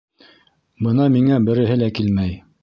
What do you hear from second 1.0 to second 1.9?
миңә береһе